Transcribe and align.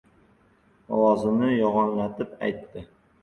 Ovozini 0.99 1.51
yo‘g‘onlatib 1.57 2.33
aytdi: 2.49 2.87